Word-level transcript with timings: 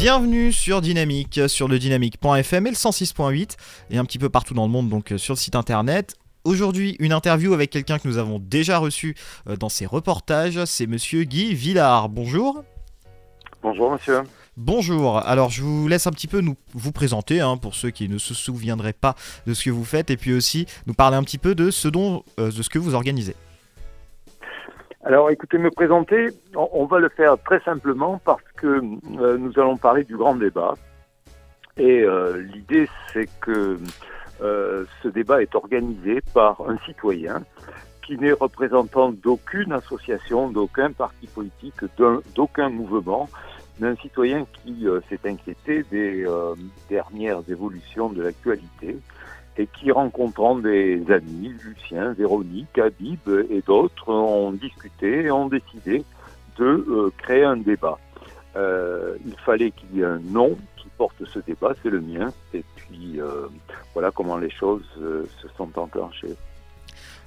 Bienvenue 0.00 0.50
sur 0.50 0.80
Dynamique, 0.80 1.42
sur 1.46 1.68
le 1.68 1.78
dynamique.fm 1.78 2.66
et 2.66 2.70
le 2.70 2.74
106.8 2.74 3.58
et 3.90 3.98
un 3.98 4.04
petit 4.06 4.18
peu 4.18 4.30
partout 4.30 4.54
dans 4.54 4.64
le 4.64 4.72
monde 4.72 4.88
donc 4.88 5.12
euh, 5.12 5.18
sur 5.18 5.34
le 5.34 5.38
site 5.38 5.54
internet. 5.54 6.16
Aujourd'hui, 6.44 6.96
une 7.00 7.12
interview 7.12 7.52
avec 7.52 7.68
quelqu'un 7.68 7.98
que 7.98 8.08
nous 8.08 8.16
avons 8.16 8.38
déjà 8.38 8.78
reçu 8.78 9.14
euh, 9.46 9.56
dans 9.56 9.68
ses 9.68 9.84
reportages, 9.84 10.64
c'est 10.64 10.86
monsieur 10.86 11.24
Guy 11.24 11.52
Villard. 11.52 12.08
Bonjour. 12.08 12.64
Bonjour 13.62 13.92
monsieur. 13.92 14.22
Bonjour, 14.56 15.18
alors 15.18 15.50
je 15.50 15.60
vous 15.60 15.86
laisse 15.86 16.06
un 16.06 16.12
petit 16.12 16.28
peu 16.28 16.40
nous, 16.40 16.56
vous 16.72 16.92
présenter 16.92 17.42
hein, 17.42 17.58
pour 17.58 17.74
ceux 17.74 17.90
qui 17.90 18.08
ne 18.08 18.16
se 18.16 18.32
souviendraient 18.32 18.94
pas 18.94 19.16
de 19.46 19.52
ce 19.52 19.64
que 19.64 19.70
vous 19.70 19.84
faites 19.84 20.08
et 20.08 20.16
puis 20.16 20.32
aussi 20.32 20.64
nous 20.86 20.94
parler 20.94 21.18
un 21.18 21.22
petit 21.22 21.36
peu 21.36 21.54
de 21.54 21.70
ce, 21.70 21.88
dont, 21.88 22.24
euh, 22.38 22.50
de 22.50 22.62
ce 22.62 22.70
que 22.70 22.78
vous 22.78 22.94
organisez. 22.94 23.36
Alors 25.02 25.30
écoutez, 25.30 25.56
me 25.56 25.70
présenter, 25.70 26.28
on, 26.54 26.84
va 26.84 26.98
le 26.98 27.08
faire 27.08 27.38
très 27.42 27.60
simplement 27.60 28.20
parce 28.22 28.42
que 28.56 28.66
euh, 28.66 29.38
nous 29.38 29.58
allons 29.58 29.78
parler 29.78 30.04
du 30.04 30.14
grand 30.14 30.34
débat. 30.34 30.74
Et 31.78 32.02
euh, 32.02 32.42
l'idée, 32.52 32.86
c'est 33.10 33.28
que 33.40 33.78
euh, 34.42 34.84
ce 35.02 35.08
débat 35.08 35.40
est 35.40 35.54
organisé 35.54 36.20
par 36.34 36.60
un 36.68 36.76
citoyen 36.84 37.42
qui 38.04 38.18
n'est 38.18 38.32
représentant 38.32 39.10
d'aucune 39.10 39.72
association, 39.72 40.50
d'aucun 40.50 40.92
parti 40.92 41.26
politique, 41.28 41.76
d'aucun 42.34 42.68
mouvement, 42.68 43.26
mais 43.78 43.88
un 43.88 43.96
citoyen 43.96 44.44
qui 44.52 44.86
s'est 45.08 45.20
inquiété 45.26 45.82
des 45.90 46.26
dernières 46.90 47.40
évolutions 47.48 48.10
de 48.10 48.22
l'actualité 48.22 48.98
et 49.60 49.66
qui, 49.66 49.92
rencontrant 49.92 50.56
des 50.56 51.02
amis, 51.10 51.52
Lucien, 51.62 52.14
Véronique, 52.14 52.78
Habib 52.78 53.28
et 53.50 53.60
d'autres, 53.60 54.08
ont 54.08 54.52
discuté 54.52 55.24
et 55.24 55.30
ont 55.30 55.48
décidé 55.48 56.02
de 56.56 56.64
euh, 56.64 57.12
créer 57.18 57.44
un 57.44 57.58
débat. 57.58 57.98
Euh, 58.56 59.16
il 59.26 59.34
fallait 59.44 59.70
qu'il 59.70 59.98
y 59.98 60.00
ait 60.00 60.06
un 60.06 60.18
nom 60.18 60.56
qui 60.78 60.88
porte 60.96 61.22
ce 61.26 61.40
débat, 61.40 61.74
c'est 61.82 61.90
le 61.90 62.00
mien, 62.00 62.32
et 62.54 62.64
puis 62.74 63.20
euh, 63.20 63.48
voilà 63.92 64.10
comment 64.10 64.38
les 64.38 64.50
choses 64.50 64.82
se 64.96 65.48
sont 65.58 65.68
enclenchées. 65.78 66.36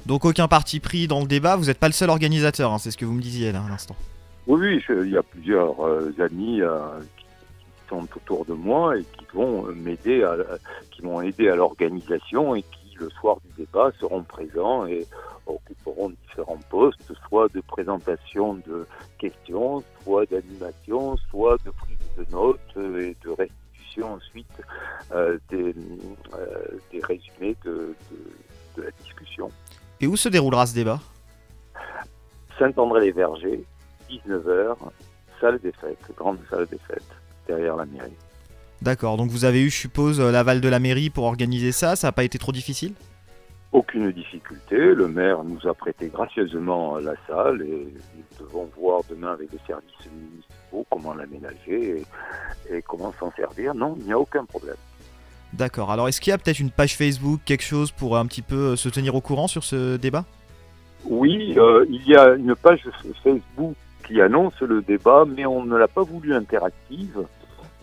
Donc 0.07 0.25
aucun 0.25 0.47
parti 0.47 0.79
pris 0.79 1.07
dans 1.07 1.21
le 1.21 1.27
débat, 1.27 1.55
vous 1.55 1.65
n'êtes 1.65 1.79
pas 1.79 1.87
le 1.87 1.93
seul 1.93 2.09
organisateur, 2.09 2.73
hein, 2.73 2.79
c'est 2.79 2.89
ce 2.89 2.97
que 2.97 3.05
vous 3.05 3.13
me 3.13 3.21
disiez 3.21 3.51
là 3.51 3.63
à 3.63 3.69
l'instant. 3.69 3.95
Oui, 4.47 4.59
oui, 4.59 4.83
il 5.03 5.11
y 5.11 5.17
a 5.17 5.23
plusieurs 5.23 5.75
amis 6.19 6.61
qui 7.17 7.22
sont 7.93 8.07
autour 8.15 8.45
de 8.45 8.53
moi 8.53 8.97
et 8.97 9.03
qui 9.03 9.25
vont 9.33 9.63
m'aider, 9.73 10.23
à, 10.23 10.35
qui 10.91 11.03
m'ont 11.03 11.21
aidé 11.21 11.49
à 11.49 11.55
l'organisation 11.55 12.55
et 12.55 12.63
qui 12.63 12.95
le 12.99 13.09
soir 13.09 13.37
du 13.45 13.63
débat 13.63 13.91
seront 13.99 14.23
présents 14.23 14.85
et 14.85 15.05
occuperont 15.45 16.09
différents 16.09 16.59
postes, 16.69 17.11
soit 17.27 17.51
de 17.53 17.61
présentation 17.61 18.55
de 18.55 18.87
questions, 19.17 19.83
soit 20.03 20.25
d'animation, 20.29 21.17
soit 21.29 21.57
de 21.65 21.71
prise 21.71 21.97
de 22.17 22.31
notes 22.31 22.59
et 22.77 23.15
de 23.23 23.29
restitution 23.29 24.13
ensuite 24.13 24.61
euh, 25.11 25.37
des, 25.49 25.75
euh, 26.33 26.79
des, 26.91 26.99
résumés 27.03 27.55
de, 27.65 27.93
de, 28.11 28.77
de 28.77 28.83
la 28.83 28.91
discussion. 29.03 29.49
Et 29.99 30.07
où 30.07 30.15
se 30.15 30.29
déroulera 30.29 30.65
ce 30.65 30.75
débat? 30.75 30.99
Saint-André-les-Vergers, 32.57 33.63
19h, 34.09 34.77
salle 35.41 35.59
des 35.59 35.71
fêtes, 35.73 36.11
grande 36.15 36.39
salle 36.49 36.67
des 36.67 36.79
fêtes 36.87 37.11
derrière 37.47 37.75
la 37.75 37.85
mairie. 37.85 38.17
D'accord, 38.81 39.15
donc 39.15 39.29
vous 39.29 39.45
avez 39.45 39.61
eu, 39.61 39.69
je 39.69 39.77
suppose, 39.77 40.19
euh, 40.19 40.29
l'aval 40.29 40.59
de 40.59 40.67
la 40.67 40.79
mairie 40.79 41.09
pour 41.09 41.23
organiser 41.23 41.71
ça, 41.71 41.95
ça 41.95 42.07
n'a 42.07 42.11
pas 42.11 42.25
été 42.25 42.37
trop 42.37 42.51
difficile? 42.51 42.93
Aucune 43.71 44.11
difficulté, 44.11 44.75
le 44.77 45.07
maire 45.07 45.43
nous 45.43 45.67
a 45.67 45.73
prêté 45.73 46.07
gracieusement 46.07 46.97
la 46.99 47.13
salle 47.27 47.61
et 47.61 47.87
nous 48.15 48.45
devons 48.45 48.69
voir 48.77 49.01
demain 49.09 49.31
avec 49.31 49.51
les 49.51 49.59
services 49.65 50.11
municipaux 50.11 50.85
comment 50.91 51.13
l'aménager 51.13 52.03
et, 52.69 52.81
comment 52.83 53.13
s'en 53.19 53.31
servir. 53.31 53.73
Non, 53.73 53.95
il 53.99 54.05
n'y 54.05 54.11
a 54.11 54.19
aucun 54.19 54.45
problème. 54.45 54.75
D'accord, 55.53 55.89
alors 55.91 56.07
est-ce 56.07 56.19
qu'il 56.19 56.31
y 56.31 56.33
a 56.33 56.37
peut-être 56.37 56.59
une 56.59 56.71
page 56.71 56.97
Facebook, 56.97 57.39
quelque 57.45 57.63
chose 57.63 57.91
pour 57.91 58.17
un 58.17 58.25
petit 58.25 58.41
peu 58.41 58.73
euh, 58.73 58.75
se 58.75 58.89
tenir 58.89 59.15
au 59.15 59.21
courant 59.21 59.47
sur 59.47 59.63
ce 59.63 59.97
débat? 59.97 60.25
Oui, 61.05 61.53
euh, 61.57 61.85
il 61.89 62.05
y 62.07 62.15
a 62.15 62.33
une 62.33 62.55
page 62.55 62.81
Facebook 63.23 63.75
qui 64.05 64.21
annonce 64.21 64.59
le 64.61 64.81
débat, 64.81 65.25
mais 65.25 65.45
on 65.45 65.63
ne 65.63 65.77
l'a 65.77 65.87
pas 65.87 66.03
voulu 66.03 66.33
interactive. 66.33 67.25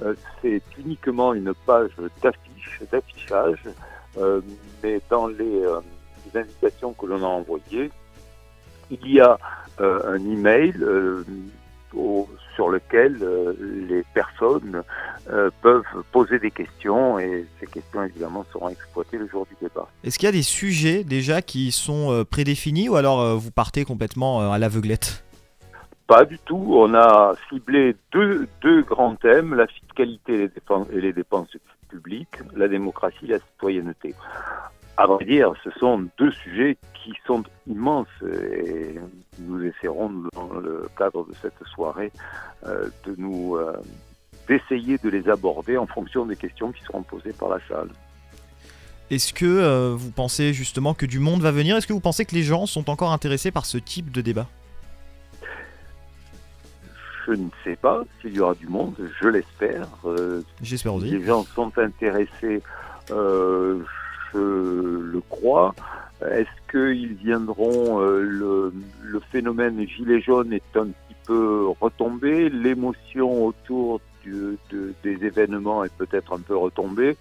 Euh, 0.03 0.15
c'est 0.41 0.63
uniquement 0.79 1.35
une 1.35 1.53
page 1.67 1.91
d'affiche, 2.23 2.81
d'affichage, 2.91 3.65
euh, 4.19 4.41
mais 4.83 5.01
dans 5.11 5.27
les, 5.27 5.63
euh, 5.63 5.81
les, 6.33 6.41
invitations 6.41 6.93
que 6.95 7.07
l'on 7.07 7.23
a 7.23 7.29
envoyées, 7.29 7.91
il 8.91 9.13
y 9.13 9.21
a 9.21 9.39
un 9.79 10.19
email 10.19 10.75
au, 11.95 12.29
sur 12.55 12.69
lequel 12.69 13.17
les 13.89 14.03
personnes 14.13 14.83
peuvent 15.63 15.85
poser 16.13 16.39
des 16.39 16.51
questions 16.51 17.19
et 17.19 17.47
ces 17.59 17.67
questions 17.67 18.03
évidemment 18.03 18.45
seront 18.53 18.69
exploitées 18.69 19.17
le 19.17 19.27
jour 19.29 19.47
du 19.47 19.57
débat. 19.63 19.89
Est-ce 20.05 20.19
qu'il 20.19 20.27
y 20.27 20.29
a 20.29 20.33
des 20.33 20.43
sujets 20.43 21.03
déjà 21.03 21.41
qui 21.41 21.73
sont 21.73 22.27
prédéfinis 22.29 22.91
ou 22.91 22.97
alors 22.97 23.39
vous 23.39 23.51
partez 23.51 23.87
complètement 23.87 24.53
à 24.53 24.59
l'aveuglette? 24.59 25.25
Pas 26.11 26.25
du 26.25 26.41
tout. 26.41 26.75
On 26.77 26.93
a 26.95 27.35
ciblé 27.49 27.95
deux, 28.11 28.49
deux 28.63 28.83
grands 28.83 29.15
thèmes, 29.15 29.55
la 29.55 29.69
fiscalité 29.69 30.33
et 30.35 31.01
les, 31.01 31.13
dépenses, 31.13 31.55
et 31.55 31.61
publiques, 31.89 32.37
la 32.57 32.67
démocratie 32.67 33.27
et 33.27 33.29
la 33.29 33.39
citoyenneté. 33.39 34.17
À 34.97 35.07
vrai 35.07 35.25
dire, 35.25 35.53
ce 35.63 35.71
sont 35.79 36.09
deux 36.19 36.33
sujets 36.33 36.77
qui 36.95 37.13
sont 37.29 37.45
immenses 37.69 38.09
et 38.27 38.97
nous 39.39 39.63
essaierons 39.63 40.11
dans 40.35 40.53
le 40.55 40.89
cadre 40.99 41.25
de 41.29 41.35
cette 41.41 41.65
soirée 41.73 42.11
euh, 42.67 42.89
de 43.07 43.15
nous 43.17 43.55
euh, 43.55 43.77
d'essayer 44.49 44.99
de 44.99 45.09
les 45.11 45.29
aborder 45.29 45.77
en 45.77 45.87
fonction 45.87 46.27
des 46.27 46.37
questions 46.37 46.73
qui 46.73 46.83
seront 46.83 47.05
posées 47.05 47.33
par 47.33 47.51
la 47.51 47.61
salle. 47.69 47.91
Est-ce 49.13 49.33
que 49.33 49.47
euh, 49.47 49.95
vous 49.97 50.11
pensez 50.11 50.55
justement 50.55 50.93
que 50.93 51.07
du 51.07 51.21
monde 51.21 51.41
va 51.41 51.53
venir? 51.53 51.77
Est-ce 51.77 51.87
que 51.87 51.93
vous 51.93 52.01
pensez 52.01 52.25
que 52.25 52.35
les 52.35 52.43
gens 52.43 52.67
sont 52.67 52.91
encore 52.91 53.13
intéressés 53.13 53.53
par 53.53 53.65
ce 53.65 53.79
type 53.79 54.11
de 54.11 54.23
débat? 54.23 54.49
Je 57.27 57.33
ne 57.33 57.49
sais 57.65 57.77
pas 57.77 58.03
s'il 58.21 58.35
y 58.35 58.41
aura 58.41 58.55
du 58.55 58.67
monde, 58.67 58.95
je 59.21 59.29
l'espère. 59.29 59.87
Euh, 60.05 60.43
J'espère 60.63 60.95
aussi. 60.95 61.11
Les 61.11 61.25
gens 61.25 61.45
sont 61.45 61.73
intéressés, 61.79 62.63
euh, 63.11 63.81
je 64.33 64.39
le 64.39 65.21
crois. 65.29 65.75
Est-ce 66.23 66.71
qu'ils 66.71 67.15
viendront 67.15 68.01
euh, 68.01 68.21
le, 68.21 68.73
le, 69.03 69.21
phénomène 69.33 69.87
gilet 69.89 70.21
jaune 70.21 70.53
est 70.53 70.77
un 70.77 70.87
petit 70.87 71.17
peu 71.27 71.69
retombé, 71.81 72.51
l'émotion 72.51 73.47
autour 73.47 74.01
du, 74.23 74.59
de, 74.71 74.93
des 75.03 75.25
événements 75.25 75.85
est 75.85 75.95
peut-être 75.97 76.35
un 76.35 76.41
peu 76.41 76.57
retombée. 76.57 77.17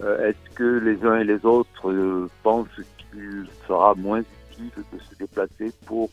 Est-ce 0.00 0.54
que 0.54 0.78
les 0.78 1.04
uns 1.04 1.18
et 1.18 1.24
les 1.24 1.44
autres 1.44 2.28
pensent 2.44 2.68
qu'il 3.10 3.48
sera 3.66 3.96
moins 3.96 4.20
utile 4.20 4.70
de 4.92 4.98
se 5.00 5.18
déplacer 5.18 5.72
pour 5.86 6.08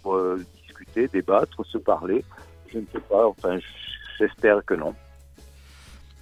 discuter, 0.63 1.07
débattre, 1.07 1.63
se 1.63 1.77
parler? 1.77 2.25
Je 2.71 2.79
ne 2.79 2.85
sais 2.91 2.99
pas. 2.99 3.27
Enfin, 3.27 3.57
j'espère 4.19 4.63
que 4.65 4.73
non. 4.73 4.93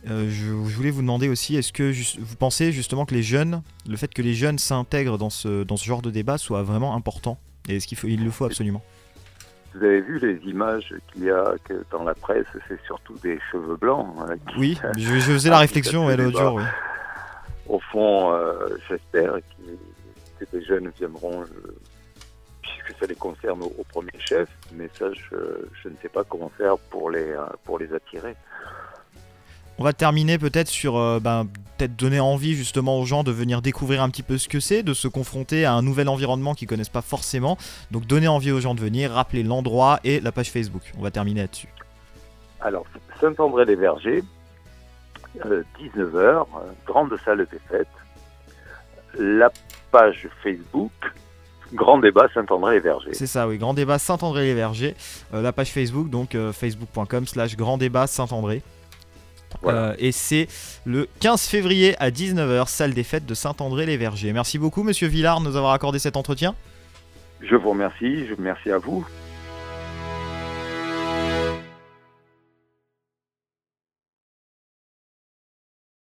Euh, 0.09 0.29
je, 0.29 0.51
voulais 0.51 0.91
vous 0.91 1.01
demander 1.01 1.29
aussi, 1.29 1.55
est-ce 1.55 1.71
que 1.71 1.93
vous 2.19 2.35
pensez 2.35 2.71
justement 2.71 3.05
que 3.05 3.13
les 3.13 3.23
jeunes, 3.23 3.61
le 3.87 3.95
fait 3.95 4.13
que 4.13 4.21
les 4.21 4.33
jeunes 4.33 4.59
s'intègrent 4.59 5.17
dans 5.17 5.29
ce, 5.29 5.63
dans 5.63 5.77
ce 5.77 5.85
genre 5.85 6.01
de 6.01 6.11
débat 6.11 6.37
soit 6.37 6.61
vraiment 6.63 6.95
important? 6.95 7.37
Et 7.69 7.77
est-ce 7.77 7.87
qu'il 7.87 7.97
faut, 7.97 8.07
il 8.07 8.23
le 8.23 8.31
faut 8.31 8.43
absolument? 8.43 8.81
Vous 9.73 9.83
avez 9.83 10.01
vu 10.01 10.19
les 10.19 10.49
images 10.49 10.93
qu'il 11.11 11.23
y 11.23 11.31
a 11.31 11.55
que 11.63 11.85
dans 11.89 12.03
la 12.03 12.13
presse, 12.13 12.45
c'est 12.67 12.79
surtout 12.85 13.17
des 13.23 13.39
cheveux 13.51 13.77
blancs. 13.77 14.07
Hein, 14.19 14.35
oui, 14.57 14.77
je, 14.97 15.19
faisais 15.19 15.49
la 15.49 15.59
réflexion 15.59 16.09
l'autre 16.09 16.39
jour. 16.39 16.55
Oui. 16.55 16.63
Au 17.69 17.79
fond, 17.79 18.33
euh, 18.33 18.53
j'espère 18.89 19.35
que, 19.35 20.45
que, 20.45 20.57
les 20.57 20.65
jeunes 20.65 20.91
viendront 20.99 21.45
euh, 22.89 22.91
que 22.91 22.99
ça 22.99 23.05
les 23.05 23.15
concerne 23.15 23.61
au, 23.63 23.83
premier 23.91 24.11
chef, 24.19 24.49
mais 24.73 24.89
ça, 24.97 25.05
je, 25.13 25.89
ne 25.89 25.95
sais 26.01 26.09
pas 26.09 26.23
comment 26.23 26.51
faire 26.57 26.77
pour 26.77 27.09
les, 27.09 27.31
euh, 27.31 27.45
pour 27.63 27.79
les 27.79 27.93
attirer. 27.93 28.35
On 29.79 29.83
va 29.83 29.93
terminer 29.93 30.37
peut-être 30.37 30.67
sur 30.67 30.97
euh, 30.97 31.19
ben, 31.19 31.47
peut-être 31.77 31.95
donner 31.95 32.19
envie 32.19 32.53
justement 32.53 32.99
aux 32.99 33.05
gens 33.05 33.23
de 33.23 33.31
venir 33.31 33.61
découvrir 33.61 34.03
un 34.03 34.09
petit 34.09 34.21
peu 34.21 34.37
ce 34.37 34.47
que 34.47 34.59
c'est, 34.59 34.83
de 34.83 34.93
se 34.93 35.07
confronter 35.07 35.65
à 35.65 35.73
un 35.73 35.81
nouvel 35.81 36.09
environnement 36.09 36.53
qu'ils 36.53 36.67
connaissent 36.67 36.89
pas 36.89 37.01
forcément. 37.01 37.57
Donc 37.89 38.05
donner 38.05 38.27
envie 38.27 38.51
aux 38.51 38.59
gens 38.59 38.75
de 38.75 38.79
venir, 38.79 39.11
rappeler 39.11 39.41
l'endroit 39.41 39.99
et 40.03 40.19
la 40.19 40.31
page 40.31 40.51
Facebook. 40.51 40.83
On 40.97 41.01
va 41.01 41.09
terminer 41.09 41.41
là-dessus. 41.41 41.69
Alors 42.61 42.85
Saint-André-les-Vergers, 43.19 44.23
19h, 45.39 46.15
euh, 46.15 46.43
grande 46.85 47.17
salle 47.25 47.45
des 47.51 47.59
fêtes. 47.67 47.87
La 49.17 49.51
page 49.91 50.27
Facebook 50.43 50.91
Grand 51.73 51.97
débat 51.97 52.27
Saint-André-les-Vergers. 52.33 53.13
C'est 53.13 53.27
ça, 53.27 53.47
oui, 53.47 53.57
Grand 53.57 53.73
débat 53.73 53.97
Saint-André-les-Vergers. 53.97 54.95
Euh, 55.33 55.41
la 55.41 55.51
page 55.51 55.71
Facebook, 55.71 56.09
donc 56.09 56.35
euh, 56.35 56.51
facebook.com 56.51 57.25
slash 57.25 57.55
Grand 57.55 57.77
débat 57.77 58.07
Saint-André. 58.07 58.61
Euh, 59.65 59.93
et 59.99 60.11
c'est 60.11 60.47
le 60.85 61.07
15 61.19 61.47
février 61.47 61.95
à 61.99 62.09
19h, 62.09 62.67
salle 62.67 62.93
des 62.93 63.03
fêtes 63.03 63.25
de 63.25 63.33
Saint-André-les-Vergers. 63.33 64.33
Merci 64.33 64.59
beaucoup, 64.59 64.83
monsieur 64.83 65.07
Villard, 65.07 65.39
de 65.39 65.45
nous 65.45 65.55
avoir 65.55 65.73
accordé 65.73 65.99
cet 65.99 66.17
entretien. 66.17 66.55
Je 67.41 67.55
vous 67.55 67.69
remercie, 67.71 68.25
je 68.27 68.35
remercie 68.35 68.71
à 68.71 68.77
vous. 68.77 69.05